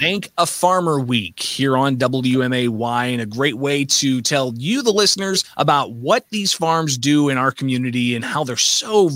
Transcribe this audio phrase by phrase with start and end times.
[0.00, 4.92] Thank a Farmer Week here on WMAY, and a great way to tell you, the
[4.92, 9.10] listeners, about what these farms do in our community and how they're so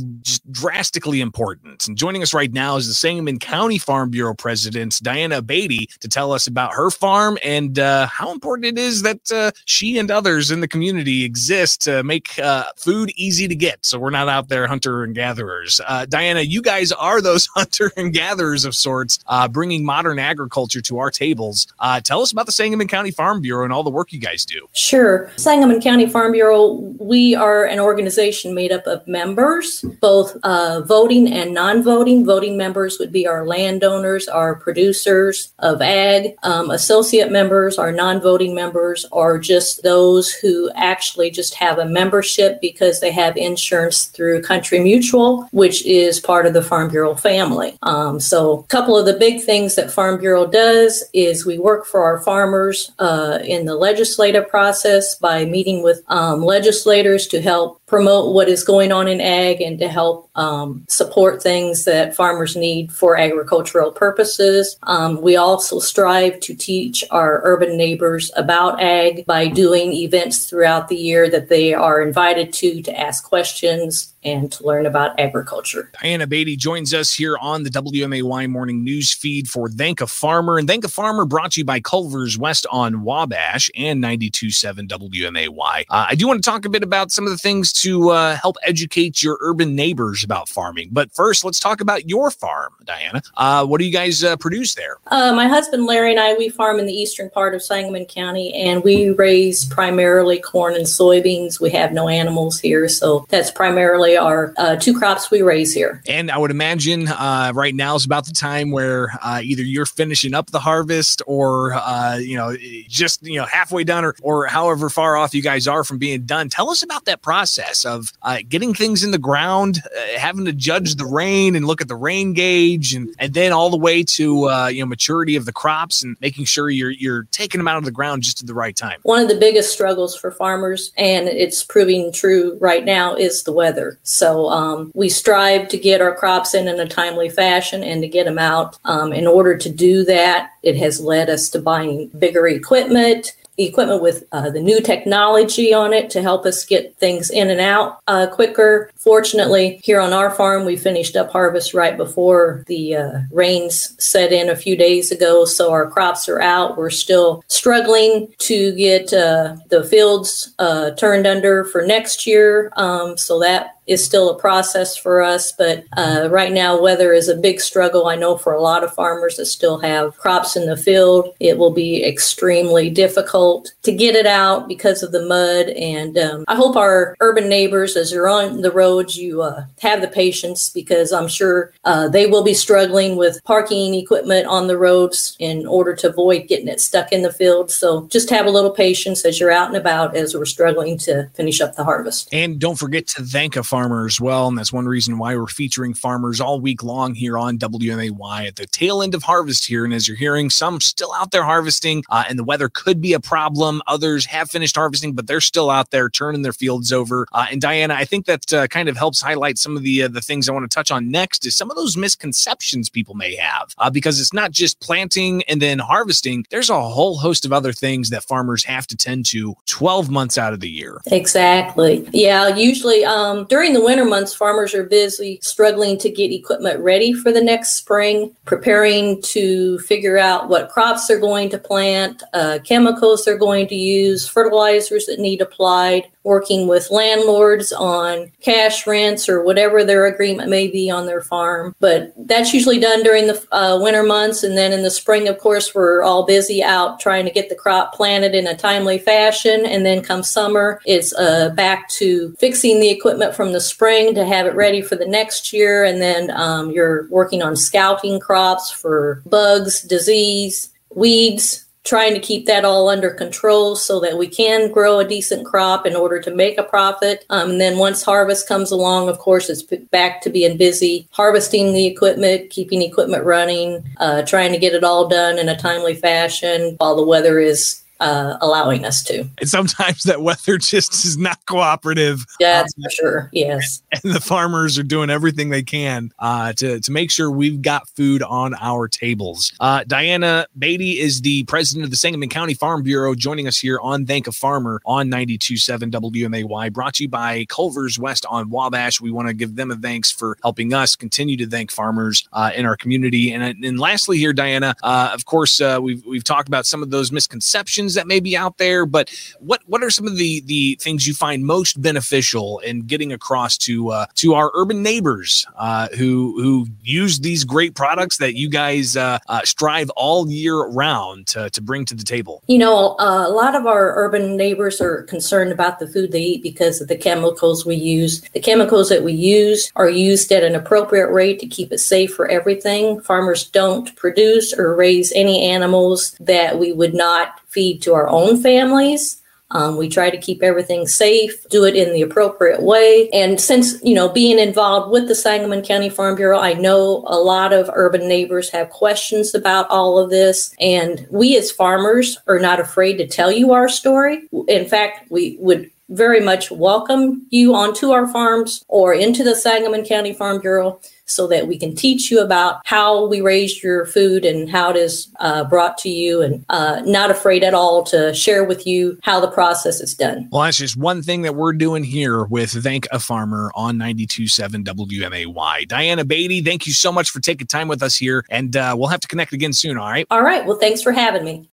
[0.51, 1.89] drastically important.
[1.89, 6.09] And joining us right now is the Sangamon County Farm Bureau President, Diana Beatty, to
[6.09, 10.11] tell us about her farm and uh, how important it is that uh, she and
[10.11, 13.87] others in the community exist to make uh, food easy to get.
[13.87, 15.81] So we're not out there hunter and gatherers.
[15.87, 20.74] Uh, Diana, you guys are those hunter and gatherers of sorts, uh, bringing modern agriculture
[20.83, 21.67] to our tables.
[21.79, 24.45] Uh, tell us about the Sangamon County Farm Bureau and all the work you guys
[24.45, 24.69] do.
[24.73, 25.31] Sure.
[25.37, 31.33] Sangamon County Farm Bureau, we are an organization made up of members, both uh, voting
[31.33, 32.25] and non voting.
[32.25, 36.35] Voting members would be our landowners, our producers of ag.
[36.43, 41.87] Um, associate members, our non voting members, are just those who actually just have a
[41.87, 47.15] membership because they have insurance through Country Mutual, which is part of the Farm Bureau
[47.15, 47.77] family.
[47.83, 51.59] Um, so, a couple of the big things that Farm Bureau does does is we
[51.59, 57.41] work for our farmers uh, in the legislative process by meeting with um, legislators to
[57.41, 62.17] help promote what is going on in ag and to help um, support things that
[62.17, 64.77] farmers need for agricultural purposes.
[64.85, 70.89] Um, we also strive to teach our urban neighbors about ag by doing events throughout
[70.89, 75.91] the year that they are invited to to ask questions and to learn about agriculture.
[76.01, 80.57] Diana Beatty joins us here on the WMAY morning news feed for Thank a Farmer.
[80.57, 85.85] And Thank a Farmer brought to you by Culver's West on Wabash and 92.7 WMAY.
[85.91, 88.37] Uh, I do want to talk a bit about some of the things to uh,
[88.37, 90.89] help educate your urban neighbors about farming.
[90.93, 93.23] But first, let's talk about your farm, Diana.
[93.37, 94.99] Uh, what do you guys uh, produce there?
[95.09, 98.55] Uh, my husband Larry and I, we farm in the eastern part of Sangamon County,
[98.55, 101.61] and we raise primarily corn and soybeans.
[101.61, 106.03] We have no animals here, so that's primarily our uh, two crops we raise here.
[106.09, 110.51] And I would imagine right now is about the time where either you're finishing up
[110.51, 111.77] the harvest or,
[112.19, 112.57] you know,
[112.89, 116.23] just, you know, halfway done or, or however far off you guys are from being
[116.23, 116.49] done.
[116.49, 120.45] Tell us about that process process of uh, getting things in the ground, uh, having
[120.45, 123.77] to judge the rain and look at the rain gauge, and and then all the
[123.77, 127.59] way to uh, you know maturity of the crops and making sure you're you're taking
[127.59, 129.01] them out of the ground just at the right time.
[129.03, 133.53] One of the biggest struggles for farmers, and it's proving true right now, is the
[133.53, 133.99] weather.
[134.03, 138.09] So um, we strive to get our crops in in a timely fashion and to
[138.09, 138.79] get them out.
[138.85, 144.03] Um, in order to do that, it has led us to buying bigger equipment equipment
[144.03, 148.01] with uh, the new technology on it to help us get things in and out
[148.09, 148.91] uh, quicker.
[148.97, 154.33] Fortunately, here on our farm, we finished up harvest right before the uh, rains set
[154.33, 156.77] in a few days ago, so our crops are out.
[156.77, 163.17] We're still struggling to get uh, the fields uh, turned under for next year, um,
[163.17, 165.53] so that is still a process for us.
[165.53, 168.07] But uh, right now, weather is a big struggle.
[168.07, 171.59] I know for a lot of farmers that still have crops in the field, it
[171.59, 175.69] will be extremely difficult to get it out because of the mud.
[175.71, 180.01] And um, I hope our urban neighbors, as you're on the roads, you uh, have
[180.01, 184.79] the patience because I'm sure uh, they will be struggling with parking equipment on the
[184.79, 187.71] roads in order to avoid getting it stuck in the field.
[187.71, 191.29] So just have a little patience as you're out and about as we're struggling to
[191.35, 192.29] finish up the harvest.
[192.33, 194.47] And don't forget to thank a farmer as well.
[194.47, 198.55] And that's one reason why we're featuring farmers all week long here on WMAY at
[198.55, 199.85] the tail end of harvest here.
[199.85, 203.15] And as you're hearing, some still out there harvesting, uh, and the weather could be
[203.15, 203.83] a problem.
[203.89, 207.27] Others have finished harvesting, but they're still out there turning their fields over.
[207.33, 210.09] Uh, and Diana, I think that uh, kind of helps highlight some of the uh,
[210.09, 213.35] the things I want to touch on next is some of those misconceptions people may
[213.35, 216.47] have uh, because it's not just planting and then harvesting.
[216.49, 220.39] There's a whole host of other things that farmers have to tend to 12 months
[220.39, 221.01] out of the year.
[221.07, 222.09] Exactly.
[222.13, 222.55] Yeah.
[222.55, 227.15] Usually um, during during the winter months, farmers are busy struggling to get equipment ready
[227.15, 232.59] for the next spring, preparing to figure out what crops they're going to plant, uh,
[232.63, 239.29] chemicals they're going to use, fertilizers that need applied, working with landlords on cash rents
[239.29, 241.75] or whatever their agreement may be on their farm.
[241.81, 244.43] But that's usually done during the uh, winter months.
[244.43, 247.55] And then in the spring, of course, we're all busy out trying to get the
[247.55, 249.67] crop planted in a timely fashion.
[249.67, 254.25] And then come summer, it's uh, back to fixing the equipment from the spring to
[254.25, 255.85] have it ready for the next year.
[255.85, 262.47] And then um, you're working on scouting crops for bugs, disease, weeds, trying to keep
[262.47, 266.35] that all under control so that we can grow a decent crop in order to
[266.35, 267.27] make a profit.
[267.29, 271.75] Um, and then once harvest comes along, of course, it's back to being busy harvesting
[271.75, 275.95] the equipment, keeping equipment running, uh, trying to get it all done in a timely
[275.95, 279.29] fashion while the weather is uh, allowing us to.
[279.39, 282.25] And sometimes that weather just is not cooperative.
[282.41, 283.31] Yeah, that's um, for sure.
[283.33, 283.83] Yes.
[283.93, 287.89] And the farmers are doing everything they can uh, to, to make sure we've got
[287.91, 289.53] food on our tables.
[289.61, 293.79] Uh, Diana Beatty is the president of the Sangamon County Farm Bureau, joining us here
[293.81, 299.01] on Thank a Farmer on 92.7 WMAY, brought to you by Culver's West on Wabash.
[299.01, 302.51] We want to give them a thanks for helping us continue to thank farmers uh,
[302.55, 303.33] in our community.
[303.33, 306.91] And, and lastly, here, Diana, uh, of course, uh, we've, we've talked about some of
[306.91, 309.11] those misconceptions that may be out there, but
[309.41, 313.59] what, what are some of the, the things you find most beneficial in getting across
[313.59, 318.49] to uh, to our urban neighbors uh, who who use these great products that you
[318.49, 322.43] guys uh, uh, strive all year round to, to bring to the table?
[322.47, 326.43] You know, a lot of our urban neighbors are concerned about the food they eat
[326.43, 328.23] because of the chemicals we use.
[328.33, 332.15] The chemicals that we use are used at an appropriate rate to keep it safe
[332.15, 333.01] for everything.
[333.01, 338.43] Farmers don't produce or raise any animals that we would not feed to our own
[338.43, 339.23] families.
[339.51, 343.09] Um, we try to keep everything safe, do it in the appropriate way.
[343.11, 347.19] And since, you know, being involved with the Sangamon County Farm Bureau, I know a
[347.19, 350.55] lot of urban neighbors have questions about all of this.
[350.59, 354.29] And we as farmers are not afraid to tell you our story.
[354.49, 359.85] In fact, we would very much welcome you onto our farms or into the Sangamon
[359.85, 364.25] County Farm Bureau so that we can teach you about how we raised your food
[364.25, 368.15] and how it is uh, brought to you and uh, not afraid at all to
[368.15, 370.29] share with you how the process is done.
[370.33, 374.65] Well, that's just one thing that we're doing here with Thank a Farmer on 92.7
[374.65, 375.69] WMAY.
[375.69, 378.89] Diana Beatty, thank you so much for taking time with us here, and uh, we'll
[378.89, 380.07] have to connect again soon, all right?
[380.11, 380.45] All right.
[380.47, 381.49] Well, thanks for having me.